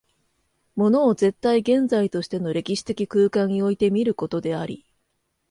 [0.75, 4.83] 物を絶対現在としての歴史的空間において見ることであり、